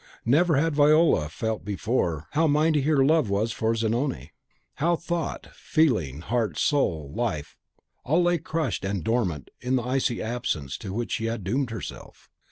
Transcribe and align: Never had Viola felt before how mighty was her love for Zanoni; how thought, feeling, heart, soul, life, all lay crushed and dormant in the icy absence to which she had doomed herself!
Never 0.25 0.55
had 0.55 0.73
Viola 0.73 1.29
felt 1.29 1.63
before 1.63 2.25
how 2.31 2.47
mighty 2.47 2.79
was 2.79 2.85
her 2.87 3.05
love 3.05 3.51
for 3.51 3.75
Zanoni; 3.75 4.31
how 4.77 4.95
thought, 4.95 5.49
feeling, 5.53 6.21
heart, 6.21 6.57
soul, 6.57 7.13
life, 7.13 7.55
all 8.03 8.23
lay 8.23 8.39
crushed 8.39 8.83
and 8.83 9.03
dormant 9.03 9.51
in 9.59 9.75
the 9.75 9.83
icy 9.83 10.19
absence 10.19 10.75
to 10.79 10.91
which 10.91 11.11
she 11.11 11.25
had 11.25 11.43
doomed 11.43 11.69
herself! 11.69 12.31